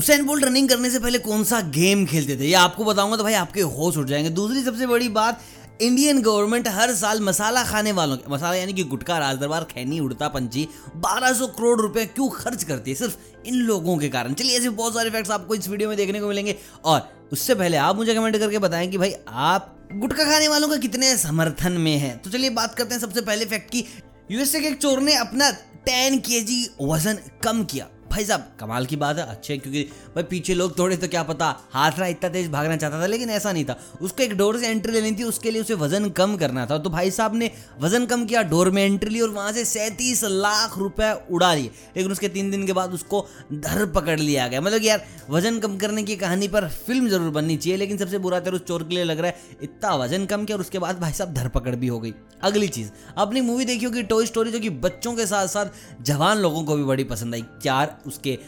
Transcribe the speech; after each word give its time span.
Usain 0.00 0.24
bolt 0.26 0.44
running 0.44 0.68
करने 0.68 0.90
से 0.90 0.98
पहले 0.98 1.18
कौन 1.18 1.44
सा 1.44 1.60
गेम 1.60 2.06
खेलते 2.06 2.36
थे? 2.36 2.46
ये 2.46 2.54
आपको 2.54 2.84
बताऊँगा 2.84 3.16
तो 3.16 3.22
भाई 3.22 3.34
आपके 3.34 3.60
होश 3.60 3.96
उठ 3.96 4.06
जाएँगे। 4.06 4.30
दूसरी 4.30 4.62
सबसे 4.62 4.86
बड़ी 4.86 5.08
बात 5.08 5.40
इंडियन 5.82 6.22
गवर्नमेंट 6.22 6.68
हर 6.68 6.94
साल 6.94 7.20
मसाला 7.20 7.64
खाने 7.64 7.92
वालों 7.92 8.16
के, 8.16 8.32
मसाला 8.32 8.54
यानी 8.54 8.72
कि 8.72 8.84
गुटखा, 8.84 9.18
राजदरबार, 9.18 9.64
खैनी, 9.64 10.00
उड़ता 10.00 10.28
पंची 10.28 10.68
1200 10.96 11.46
करोड़ 11.46 11.80
रुपए 11.80 12.06
क्यों 12.06 12.28
खर्च 12.28 12.64
करती 12.64 12.90
है? 12.90 12.96
सिर्फ़ 12.96 13.16
इन 13.46 13.54
लोगों 13.54 13.98
के 13.98 14.08
कारण। 14.08 14.34
चलिए 14.34 14.58
ऐसे 14.58 14.70
बहुत 14.70 14.94
सारे 14.94 15.10
फैक्ट्स 15.10 15.30
आपको 15.30 15.54
इस 15.54 15.68
वीडियो 15.68 15.88
में 15.88 15.96
देखने 15.96 16.20
को 16.20 16.28
मिलेंगे। 16.28 16.56
और 16.84 17.28
उससे 17.32 17.54
पहले 17.54 17.76
आप 17.76 17.96
मुझे 17.96 18.14
कमेंट 18.14 18.36
करके 18.36 18.58
बताएँ 18.58 18.88
कि 18.88 18.98
भाई 18.98 19.14
आप 19.28 19.90
गुटखा 19.94 20.24
खाने 20.24 20.48
वालों 20.48 20.68
का 20.68 20.76
कितने 20.76 21.16
समर्थन 21.16 21.72
में 21.72 21.96
है? 21.96 22.16
तो 22.16 22.30
चलिए 22.30 22.50
बात 22.50 22.74
करते 22.74 22.94
हैं 22.94 23.00
सबसे 23.00 23.20
पहले 23.20 23.44
फैक्ट 23.44 23.70
की। 23.70 23.84
यूएसए 24.30 24.60
के 24.60 24.68
एक 24.68 24.78
चोर 24.78 25.00
ने 25.00 25.14
अपना 25.14 25.50
टेन 25.86 26.22
के 26.30 26.62
वज़न 26.84 27.18
कम 27.42 27.64
किया। 27.64 27.88
भाई 28.10 28.24
साहब, 28.24 28.46
कमाल 28.60 28.86
की 28.86 28.96
बात 28.96 29.18
है, 29.18 29.24
अच्छे 29.26 29.56
क्योंकि 29.58 29.82
भाई 30.14 30.22
पीछे 30.22 30.54
लोग 30.54 30.78
थोड़े 30.78 30.96
तो 30.96 31.08
क्या 31.08 31.22
पता, 31.22 31.48
हाथ 31.72 31.98
रहा, 31.98 32.06
इतना 32.08 32.28
तेज 32.30 32.50
भागना 32.50 32.76
चाहता 32.76 33.00
था, 33.02 33.06
लेकिन 33.06 33.30
ऐसा 33.30 33.52
नहीं 33.52 33.64
था। 33.64 33.76
उसको 34.00 34.22
एक 34.22 34.36
डोर 34.36 34.58
से 34.58 34.68
एंट्री 34.68 34.92
लेनी 34.92 35.12
थी, 35.12 35.24
उसके 35.24 35.50
लिए 35.50 35.62
उसे 35.62 35.74
वज़न 35.74 36.08
कम 36.10 36.36
करना 36.36 36.64
था। 36.66 36.78
तो 36.78 36.90
भाई 36.90 37.10
साहब 37.10 37.34
ने 37.34 37.50
वज़न 37.80 38.06
कम 38.06 38.24
किया, 38.24 38.42
डोर 38.44 38.70
में 38.70 38.82
एंट्री 38.84 39.10
ली 39.10 39.20
और 39.20 39.30
वहाँ 39.30 39.52
से 39.52 39.64
सैंतीस 39.64 40.24
लाख 40.24 40.76
रुपए 40.78 41.12
उड़ा 41.30 41.52
लिए 41.54 41.70
लेकिन 41.96 42.12
उसके 42.12 42.28
तीन 42.28 42.50
दिन 42.50 42.66
के 42.66 42.72
बाद 42.72 42.94
उसको 42.94 43.26
धर 43.52 43.84
पकड़ 43.92 44.18
लिया 44.20 44.48
गया। 44.48 44.60
मतलब 44.60 44.84
यार, 44.84 45.04
वज़न 45.30 45.58
कम 45.58 45.76
करने 45.76 46.02
की 46.02 46.16
कहानी 46.16 46.48
पर 46.48 46.68
फ़िल्म 46.68 47.08
ज़रूर 47.08 47.30
बननी 47.30 47.56
चाहिए, 47.56 47.76
लेकिन 47.78 47.98
सबसे 47.98 48.18
बुरा 48.18 48.40
तेरे 48.40 48.56
उस 48.56 48.64
चोर 48.64 48.82
के 48.82 48.94
लिए 48.94 49.04
लग 49.04 49.18
रहा 49.18 49.26
है, 49.26 49.58
इतना 49.62 49.94
वज़न 49.94 50.26
कम 50.26 50.44
किया 50.44 50.56
और 50.56 50.60
उसके 50.60 50.78
बाद 50.78 51.00
भाई 51.00 51.12
साहब 51.12 51.34
धरपकड़ 51.34 51.74
भी 51.76 51.86
हो 51.86 52.00
गई। 52.00 52.14
अगली 52.42 52.68
चीज़, 52.68 52.90
अपनी 53.18 53.40
मूवी 53.40 53.64
देखी 53.64 53.84
होगी 53.84 54.02
टॉय 54.04 54.26
स्टोरी 54.26 54.52
जो 54.52 54.60
कि 54.60 54.70
बच्चों 54.80 55.14
के 55.14 55.26
साथ 55.26 55.46
साथ 55.48 56.02
जवान 56.02 56.38
लोगों 56.38 56.62
को 56.64 56.76
भी 56.76 56.84
बड़ी 56.84 57.04
पसंद 57.06 57.34
आई। 57.34 57.44
चार 57.62 57.98
उसके 58.06 58.38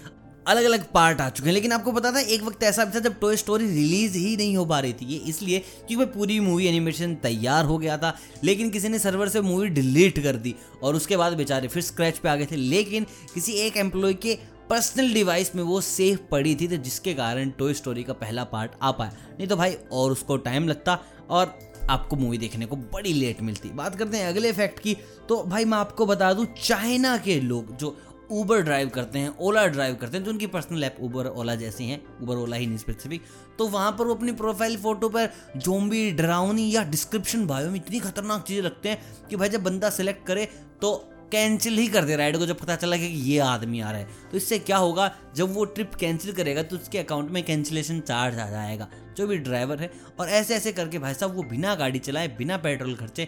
अलग 0.46 0.64
अलग 0.64 0.84
पार्ट 0.92 1.20
आ 1.20 1.28
चुके 1.28 1.48
हैं। 1.48 1.54
लेकिन 1.54 1.72
आपको 1.72 1.92
पता 1.92 2.10
था, 2.12 2.20
एक 2.20 2.42
वक्त 2.42 2.62
ऐसा 2.62 2.84
भी 2.84 2.94
था 2.94 3.00
जब 3.00 3.18
टॉय 3.20 3.36
स्टोरी 3.36 3.66
रिलीज़ 3.66 4.16
ही 4.18 4.36
नहीं 4.36 4.56
हो 4.56 4.64
पा 4.66 4.78
रही 4.80 4.92
थी। 4.92 5.06
ये 5.06 5.18
इसलिए 5.18 5.58
क्योंकि 5.58 5.96
भाई 5.96 6.06
पूरी 6.06 6.38
मूवी 6.40 6.66
एनिमेशन 6.66 7.14
तैयार 7.14 7.64
हो 7.64 7.78
गया 7.78 7.98
था, 7.98 8.16
लेकिन 8.44 8.70
किसी 8.70 8.88
ने 8.88 8.98
सर्वर 8.98 9.28
से 9.28 9.40
मूवी 9.40 9.68
डिलीट 9.68 10.18
कर 10.18 10.36
दी 10.36 10.54
और 10.82 10.94
उसके 10.94 11.16
बाद 11.16 11.32
बेचारे 11.32 11.68
फिर 11.68 11.82
स्क्रैच 11.82 12.18
पे 12.18 12.28
आ 12.28 12.36
गए 12.36 12.46
थे। 12.46 12.56
लेकिन 12.56 13.06
किसी 13.34 13.52
एक 13.52 13.76
एम्प्लॉय 13.76 14.14
के 14.14 14.38
पर्सनल 14.70 15.12
डिवाइस 15.14 15.54
में 15.54 15.62
वो 15.62 15.80
सेफ़ 15.80 16.20
पड़ी 16.30 16.54
थी 16.54 16.68
तो 16.68 16.76
जिसके 16.76 17.14
कारण 17.14 17.50
टॉय 17.50 17.74
स्टोरी 17.74 18.02
का 18.02 18.12
पहला 18.12 18.44
पार्ट 18.44 18.72
आ 18.82 18.90
पाया। 18.90 19.12
नहीं 19.38 19.48
तो 19.48 19.56
भाई, 19.56 19.76
और 19.92 20.12
उसको 20.12 20.36
टाइम 20.36 20.68
लगता 20.68 20.98
और 21.30 21.58
आपको 21.90 22.16
मूवी 22.16 22.38
देखने 22.38 22.66
को 22.66 22.76
बड़ी 22.76 23.12
लेट 23.12 23.42
मिलती। 23.42 23.68
बात 23.68 23.96
करते 23.96 24.16
हैं 24.16 24.26
अगले 24.26 24.52
फैक्ट 24.52 24.78
की। 24.80 24.96
तो 25.28 25.42
भाई, 25.44 25.64
मैं 25.64 25.78
आपको 25.78 26.06
बता 26.06 26.32
दूँ 26.32 26.46
चाइना 26.62 27.16
के 27.16 27.40
लोग 27.40 27.76
जो 27.76 27.96
ऊबर 28.30 28.60
ड्राइव 28.60 28.88
करते 28.88 29.18
हैं 29.18 29.36
ओला 29.38 29.66
ड्राइव 29.66 29.94
करते 29.94 30.16
हैं, 30.16 30.24
जो 30.24 30.30
उनकी 30.30 30.46
पर्सनल 30.46 30.84
ऐप 30.84 30.96
ऊबर 31.00 31.26
ओला 31.26 31.54
जैसी 31.54 31.84
हैं 31.84 32.00
ऊबर 32.22 32.36
ओला 32.36 32.56
ही 32.56 32.66
नहीं 32.66 32.78
स्पेसिफिक 32.78 33.22
तो 33.58 33.66
वहाँ 33.68 33.92
पर 33.92 34.04
वो 34.04 34.14
अपनी 34.14 34.32
प्रोफ़ाइल 34.32 34.76
फ़ोटो 34.76 35.08
पर 35.08 35.30
जोम्बी 35.56 36.10
डरावनी 36.12 36.70
या 36.70 36.82
डिस्क्रिप्शन 36.84 37.46
बायो 37.46 37.70
में 37.70 37.76
इतनी 37.76 38.00
खतरनाक 38.00 38.44
चीज़ें 38.44 38.62
रखते 38.62 38.88
हैं 38.88 39.26
कि 39.30 39.36
भाई 39.36 39.48
जब 39.48 39.62
बंदा 39.62 39.90
सेलेक्ट 39.90 40.26
करे 40.26 40.48
तो 40.82 40.94
कैंसिल 41.32 41.78
ही 41.78 41.86
कर 41.88 42.04
दे 42.04 42.16
राइड 42.16 42.36
को 42.38 42.46
जब 42.46 42.58
पता 42.58 42.76
चला 42.76 42.96
कि 42.96 43.04
ये 43.04 43.38
आदमी 43.40 43.80
आ 43.80 43.90
रहा 43.90 44.00
है 44.00 44.08
तो 44.30 44.36
इससे 44.36 44.58
क्या 44.58 44.76
होगा? 44.76 45.10
जब 45.36 45.54
वो 45.54 45.64
ट्रिप 45.66 45.94
कैंसिल 45.94 46.32
करेगा 46.32 46.62
तो 46.62 46.76
उसके 46.76 46.98
अकाउंट 46.98 47.30
में 47.30 47.42
कैंसिलेशन 47.42 48.00
चार्ज 48.00 48.38
आ 48.38 48.48
जाएगा, 48.50 48.88
जो 49.16 49.26
भी 49.26 49.38
ड्राइवर 49.38 49.80
है। 49.80 49.90
और 50.20 50.28
ऐसे 50.30 50.54
ऐसे 50.54 50.72
करके 50.72 50.98
भाई 50.98 51.14
साहब 51.14 51.34
वो 51.36 51.42
बिना 51.42 51.74
गाड़ी 51.74 51.98
चलाए, 51.98 52.28
बिना 52.28 52.56
पेट्रोल 52.58 52.94
खर्चे 52.94 53.24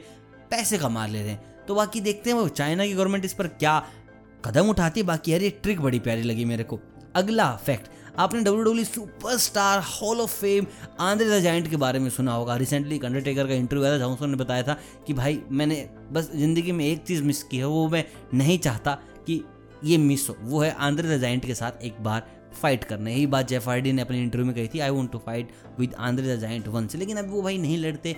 पैसे 0.51 0.79
कमा 0.79 1.06
ले 1.06 1.23
रहे 1.23 1.31
हैं। 1.31 1.67
तो 1.67 1.75
बाकी 1.75 2.01
देखते 2.01 2.31
हैं 2.31 2.36
वो 2.36 2.48
चाइना 2.51 2.86
की 2.86 2.92
गवर्नमेंट 2.92 3.25
इस 3.25 3.33
पर 3.33 3.47
क्या 3.48 3.79
कदम 4.45 4.69
उठाती 4.69 5.03
बाकी 5.03 5.33
यार, 5.33 5.42
ये 5.42 5.50
ट्रिक 5.62 5.81
बड़ी 5.81 5.98
प्यारी 5.98 6.23
लगी 6.23 6.45
मेरे 6.45 6.64
को। 6.64 6.81
अगला 7.17 7.50
फैक्ट 7.56 7.91
आपने 8.19 8.41
W 8.41 8.64
W 8.64 8.84
superstar 8.84 9.81
hall 9.83 10.20
of 10.20 10.33
fame 10.33 10.67
Andre 11.01 11.28
the 11.31 11.41
Giant 11.42 11.69
के 11.70 11.77
बारे 11.77 11.98
में 11.98 12.09
सुना 12.11 12.33
होगा। 12.33 12.56
रिसेंटली 12.56 12.97
एक 12.97 13.05
अंडरटेकर 13.05 13.47
का 13.47 13.55
इंटरव्यू 13.55 13.84
आया 13.84 13.95
था, 13.95 13.98
जहाँ 13.98 14.28
ने 14.28 14.36
बताया 14.36 14.62
था 14.62 14.77
कि 15.06 15.12
भाई, 15.12 15.41
मैंने 15.51 15.89
बस 16.12 16.30
ज़िंदगी 16.35 16.73
में 16.73 16.85
एक 16.86 17.02
चीज़ 17.02 17.23
मिस 17.23 17.42
की 17.42 17.58
है, 17.58 17.67
वो 17.67 17.89
मैं 17.89 18.05
नहीं 18.35 18.58
चाहता 18.58 18.98
कि 19.27 19.42
ये 19.85 19.98
मिस 19.98 20.29
हो। 20.29 20.36
वो 20.42 20.61
है 20.61 20.70
आंद्रे 20.80 21.17
द 21.17 21.20
जाइंट 21.20 21.46
के 21.46 21.55
साथ 21.55 21.83
एक 21.85 22.02
बार 22.02 22.27
फाइट 22.55 22.85
करना। 22.85 23.11
यही 23.11 23.27
बात 23.27 23.48
जेफ 23.48 23.69
हार्डी 23.69 23.92
ने 23.92 24.02
अपने 24.02 24.23
इंटरव्यू 24.23 24.46
में 24.46 24.55
कही 24.55 24.69
थी 24.74 24.80
I 24.80 24.90
want 24.90 25.13
to 25.13 25.19
fight 25.19 25.48
with 25.79 25.95
Andre 25.98 26.36
the 26.36 26.39
Giant 26.40 26.69
one 26.69 26.86
से 26.86 26.98
लेकिन 26.98 27.17
अब 27.17 27.30
वो 27.30 27.42
भाई 27.42 27.58
नहीं 27.58 27.79
लड़ते। 27.79 28.17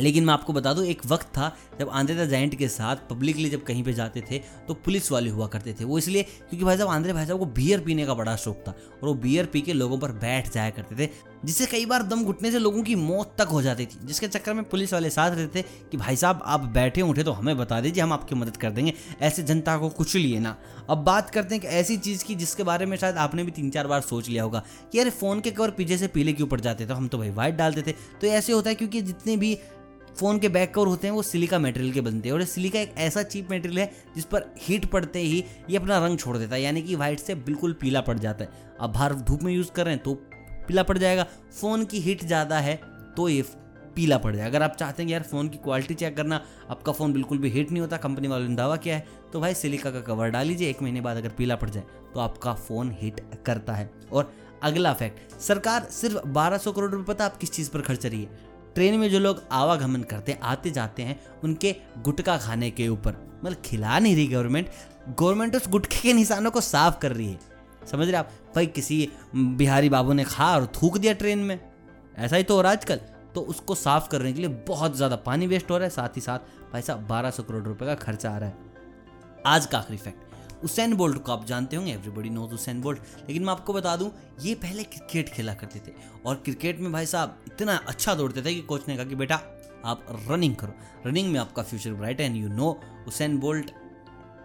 लेकिन 0.00 0.24
मैं 0.24 0.32
आपको 0.34 0.52
बता 0.52 0.72
दूँ, 0.72 0.84
एक 0.84 1.06
वक्त 1.06 1.26
था 1.28 1.54
जब 1.78 1.88
आंध्रे 1.90 2.16
द 2.16 2.28
जाइंट 2.28 2.54
के 2.54 2.68
साथ 2.68 3.08
पब्लिकली 3.10 3.48
जब 3.50 3.62
कहीं 3.64 3.82
पे 3.84 3.92
जाते 3.92 4.22
थे 4.30 4.38
तो 4.68 4.74
पुलिस 4.74 5.10
वाले 5.12 5.30
हुआ 5.30 5.46
करते 5.46 5.72
थे। 5.72 5.84
वो 5.84 5.98
इसलिए 5.98 6.22
क्योंकि 6.22 6.64
भाई 6.64 6.76
साहब 6.76 6.88
आंध्रे 6.88 7.12
भाई 7.12 7.26
साहब 7.26 7.38
को 7.38 7.46
बियर 7.52 7.80
पीने 7.80 8.06
का 8.06 8.14
बड़ा 8.14 8.36
शौक 8.36 8.64
था 8.68 8.70
और 8.70 9.08
वो 9.08 9.14
बियर 9.16 9.46
पी 9.46 9.60
के 9.60 9.72
लोगों 9.72 9.98
पर 9.98 10.12
बैठ 10.14 10.52
जाया 10.52 10.70
करते 10.70 10.96
थे। 10.96 11.10
जिससे 11.44 11.66
कई 11.66 11.86
बार 11.86 12.02
दम 12.02 12.24
घुटने 12.24 12.50
से 12.50 12.58
लोगों 12.58 12.82
की 12.82 12.94
मौत 12.94 13.34
तक 13.38 13.48
हो 13.48 13.62
जाती 13.62 13.86
थी, 13.86 13.98
जिसके 14.04 14.28
चक्कर 14.28 14.54
में 14.54 14.62
पुलिस 14.64 14.92
वाले 14.92 15.10
साथ 15.10 15.30
रहते 15.30 15.58
थे 15.58 15.66
कि, 15.90 15.96
भाई 15.96 16.16
साहब, 16.16 16.40
आप 16.44 16.60
बैठे 16.60 17.02
उठे 17.02 17.22
तो 17.22 17.32
हमें 17.32 17.56
बता 17.58 17.80
दीजिए, 17.80 18.02
हम 18.02 18.12
आपकी 18.12 18.34
मदद 18.34 18.56
कर 18.56 18.70
देंगे, 18.70 18.92
ऐसे 19.20 19.42
जनता 19.42 19.76
को 19.78 19.88
कुछ 19.88 20.16
लिए 20.16 20.38
ना। 20.40 20.56
अब 20.90 20.98
बात 20.98 21.30
करते 21.30 21.54
हैं 21.54 21.62
कि 21.62 21.68
ऐसी 21.68 21.96
चीज़ 21.96 22.24
की 22.24 22.34
जिसके 22.34 22.62
बारे 22.62 22.86
में 22.86 22.96
शायद 22.96 23.16
आपने 23.16 23.44
भी 23.44 23.50
तीन 23.50 23.70
चार 23.70 23.86
बार 23.86 24.00
सोच 24.00 24.28
लिया 24.28 24.42
होगा 24.42 24.62
कि 24.92 24.98
अरे 24.98 25.10
फ़ोन 25.10 25.40
के 25.40 25.50
कवर 25.50 25.70
पीछे 25.70 25.98
से 25.98 26.08
पीले 26.08 26.32
क्यों 26.32 26.46
पड़ 26.46 26.60
जाते 26.60 26.86
तो 26.86 26.94
हम 26.94 27.08
तो 27.08 27.18
भाई 27.18 27.30
वाइट 27.30 27.54
डालते 27.54 27.82
थे। 27.82 27.92
तो 27.92 28.26
ऐसे 28.26 28.52
होता 28.52 28.70
है 28.70 28.74
क्योंकि 28.74 29.02
जितने 29.02 29.36
भी 29.36 29.58
फ़ोन 30.18 30.38
के 30.38 30.48
बैक 30.48 30.74
कवर 30.74 30.86
होते 30.86 31.06
हैं, 31.06 31.14
वो 31.14 31.22
सिलिका 31.22 31.58
मटेरियल 31.58 31.92
के 31.92 32.00
बनते 32.00 32.28
हैं। 32.28 32.34
और 32.34 32.44
सिलिका 32.44 32.80
एक 32.80 32.94
ऐसा 32.98 33.22
चीप 33.22 33.52
मटेरियल 33.52 33.78
है 33.78 33.90
जिस 34.14 34.24
पर 34.24 34.44
हीट 34.60 34.84
पड़ते 34.86 35.18
ही 35.18 35.44
ये 35.70 35.76
अपना 35.76 36.04
रंग 36.06 36.18
छोड़ 36.18 36.36
देता 36.36 36.54
है, 36.54 36.62
यानी 36.62 36.82
कि 36.82 36.94
वाइट 36.94 37.20
से 37.20 37.34
बिल्कुल 37.36 37.72
पीला 37.72 38.00
पड़ 38.00 38.18
जाता 38.18 38.44
है। 38.44 38.76
अब 38.80 38.92
बाहर 38.92 39.14
धूप 39.14 39.42
में 39.42 39.52
यूज़ 39.54 39.70
कर 39.70 39.84
रहे 39.84 39.94
हैं 39.94 40.02
तो 40.02 40.14
पीला 40.62 40.82
पड़ 40.82 40.98
जाएगा। 40.98 41.26
फ़ोन 41.52 41.84
की 41.84 42.00
हीट 42.00 42.24
ज़्यादा 42.24 42.58
है 42.58 42.80
तो 43.16 43.28
ये 43.28 43.44
पीला 43.96 44.16
पड़ 44.18 44.34
जाए 44.36 44.46
अगर 44.46 44.62
आप 44.62 44.76
चाहते 44.76 45.02
हैं 45.02 45.10
यार 45.10 45.22
फ़ोन 45.22 45.48
की 45.48 45.58
क्वालिटी 45.58 45.94
चेक 45.94 46.16
करना, 46.16 46.40
आपका 46.70 46.92
फ़ोन 46.92 47.12
बिल्कुल 47.12 47.38
भी 47.38 47.48
हीट 47.50 47.70
नहीं 47.70 47.80
होता, 47.80 47.96
कंपनी 47.98 48.28
वालों 48.28 48.48
ने 48.48 48.54
दावा 48.56 48.76
किया 48.76 48.96
है 48.96 49.06
तो 49.32 49.40
भाई 49.40 49.54
सिलिका 49.54 49.90
का 49.90 50.00
कवर 50.02 50.30
डाल 50.30 50.46
लीजिए 50.46 50.70
एक 50.70 50.82
महीने 50.82 51.00
बाद 51.00 51.16
अगर 51.16 51.28
पीला 51.30 51.56
पड़ 51.56 51.68
जाए 51.70 51.84
तो 52.14 52.20
आपका 52.20 52.54
फ़ोन 52.54 52.90
हीट 52.92 53.20
करता 53.46 53.72
है। 53.72 53.90
और 54.12 54.32
अगला 54.62 54.92
फैक्ट 54.94 55.40
सरकार 55.40 55.84
सिर्फ़ 55.90 56.16
1200 56.28 56.72
करोड़ 56.72 56.90
रुपए, 56.90 57.04
पता 57.04 57.24
आप 57.24 57.36
किस 57.36 57.52
चीज़ 57.52 57.70
पर 57.70 57.80
खर्च 57.82 58.06
रही 58.06 58.22
है 58.22 58.50
ट्रेन 58.74 58.98
में 58.98 59.08
जो 59.10 59.18
लोग 59.18 59.42
आवागमन 59.52 60.02
करते 60.04 60.32
हैं 60.32 60.40
आते 60.42 60.70
जाते 60.70 61.02
हैं, 61.02 61.20
उनके 61.44 61.74
गुटखा 61.98 62.36
खाने 62.38 62.70
के 62.70 62.88
ऊपर 62.88 63.16
मतलब 63.44 63.62
खिला 63.64 63.98
नहीं 63.98 64.14
रही 64.16 64.26
गवर्नमेंट 64.28 64.68
गवर्नमेंट 65.10 65.56
उस 65.56 65.68
गुटखे 65.68 66.00
के 66.00 66.12
निशानों 66.12 66.50
को 66.50 66.60
साफ़ 66.62 66.98
कर 66.98 67.12
रही 67.12 67.26
है। 67.26 67.38
समझ 67.86 68.06
रहे 68.06 68.16
आप? 68.16 68.30
भाई, 68.54 68.66
किसी 68.66 69.08
बिहारी 69.34 69.88
बाबू 69.88 70.12
ने 70.12 70.24
खा 70.24 70.54
और 70.54 70.66
थूक 70.74 70.98
दिया 70.98 71.12
ट्रेन 71.12 71.38
में। 71.38 71.58
ऐसा 72.16 72.36
ही 72.36 72.42
तो 72.42 72.54
हो 72.54 72.62
रहा 72.62 72.72
आजकल। 72.72 73.00
तो 73.34 73.40
उसको 73.42 73.74
साफ़ 73.74 74.08
करने 74.08 74.32
के 74.32 74.40
लिए 74.40 74.48
बहुत 74.68 74.96
ज़्यादा 74.96 75.16
पानी 75.18 75.46
वेस्ट 75.46 75.70
हो 75.70 75.76
रहा 75.76 75.84
है, 75.84 75.90
साथ 75.90 76.16
ही 76.16 76.20
साथ 76.20 76.38
भाई 76.72 76.82
साहब, 76.82 77.06
बारह 77.06 77.30
सौ 77.30 77.42
करोड़ 77.42 77.62
रुपए 77.62 77.86
का 77.86 77.94
खर्चा 77.96 78.30
आ 78.30 78.38
रहा 78.38 78.48
है। 78.48 78.70
आज 79.46 79.66
का 79.66 79.78
आखिरी 79.78 79.98
फैक्ट 79.98 80.64
उसेन 80.64 80.94
बोल्ट 80.94 81.22
को 81.22 81.32
आप 81.32 81.44
जानते 81.46 81.76
होंगे 81.76 81.92
एवरीबडी 81.92 82.30
नोज़ 82.30 82.52
उसेन 82.54 82.80
बोल्ट 82.80 82.98
लेकिन 83.28 83.44
मैं 83.44 83.52
आपको 83.52 83.72
बता 83.72 83.94
दूँ, 83.96 84.10
ये 84.42 84.54
पहले 84.54 84.82
क्रिकेट 84.84 85.28
खेला 85.28 85.54
करते 85.54 85.78
थे। 85.78 85.92
और 86.26 86.34
क्रिकेट 86.34 86.80
में 86.80 86.92
भाई 86.92 87.06
साहब, 87.06 87.38
इतना 87.46 87.76
अच्छा 87.88 88.14
दौड़ते 88.14 88.42
थे 88.42 88.54
कि 88.54 88.60
कोच 88.62 88.88
ने 88.88 88.96
कहा 88.96 89.04
कि 89.04 89.14
बेटा, 89.14 89.40
आप 89.84 90.06
रनिंग 90.30 90.54
करो। 90.56 90.74
रनिंग 91.06 91.32
में 91.32 91.38
आपका 91.40 91.62
फ्यूचर 91.62 91.92
ब्राइट 91.92 92.20
है 92.20 92.26
and 92.26 92.36
you 92.36 92.48
know 92.48 92.78
Usain 93.08 93.38
Bolt 93.38 93.70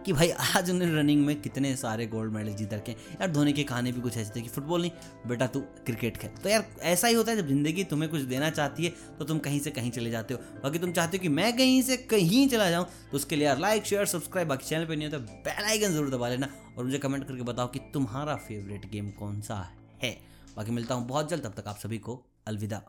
कि 0.08 0.14
भाई, 0.14 0.30
आज 0.30 0.70
उन्होंने 0.72 0.94
रनिंग 0.94 1.26
में 1.26 1.42
कितने 1.42 1.76
सारे 1.76 2.06
गोल्ड 2.08 2.32
मेडल 2.34 2.54
जीत 2.56 2.74
रखे 2.74 2.92
यार, 2.92 3.32
धोनी 3.32 3.54
के 3.54 3.64
खाने 3.64 3.92
भी 3.92 4.02
कुछ 4.02 4.18
ऐसे 4.18 4.32
थे 4.36 4.42
कि 4.42 4.50
फुटबॉल 4.50 4.82
नहीं, 4.82 4.92
बेटा 5.28 5.48
तू 5.48 5.60
क्रिकेट 5.86 6.18
खेल। 6.18 6.30
तो 6.44 6.50
यार, 6.50 6.66
ऐसा 6.84 7.08
ही 7.08 7.16
होता 7.16 7.32
है, 7.32 7.38
जब 7.38 7.48
ज़िंदगी 7.48 7.84
तुम्हें 7.86 8.10
कुछ 8.12 8.22
देना 8.24 8.50
चाहती 8.52 8.86
है 8.86 8.94
तो 9.20 9.26
तुम 9.26 9.40
कहीं 9.40 9.60
से 9.60 9.72
कहीं 9.72 9.92
चले 9.92 10.10
जाते 10.10 10.34
हो। 10.34 10.40
बाकी 10.64 10.80
तुम 10.80 10.92
चाहते 10.92 11.18
हो 11.18 11.22
कि 11.22 11.30
मैं 11.30 11.56
कहीं 11.58 11.82
से 11.82 11.98
कहीं 12.08 12.48
चला 12.50 12.70
जाऊँ 12.70 12.86
तो 13.12 13.18
उसके 13.18 13.36
लिए 13.36 13.48
यार 13.48 13.60
लाइक 13.60 13.86
शेयर 13.86 14.06
सब्सक्राइब 14.08 14.48
बाकी 14.48 14.66
चैनल 14.66 14.86
पर 14.86 14.96
नहीं 14.96 15.10
होता 15.10 15.18
बेल 15.44 15.66
आइकन 15.66 15.94
ज़रूर 15.94 16.10
दबा 16.10 16.30
लेना 16.30 16.50
और 16.78 16.84
मुझे 16.84 16.98
कमेंट 16.98 17.28
करके 17.28 17.44
बताओ 17.44 17.68
कि 17.68 17.80
तुम्हारा 17.94 18.36
फेवरेट 18.48 18.90
गेम 18.92 19.12
कौन 19.20 19.42
सा 19.42 19.64
है। 20.04 20.18
बाकी 20.58 20.72
मिलता 20.72 20.96
हूँ 20.96 21.08
बहुत 21.08 21.30
जल्द, 21.30 21.44
तब 21.44 21.62
तक 21.62 21.68
आप 21.68 21.78
सभी 21.78 21.98
को 22.00 22.24
अलविदा। 22.48 22.82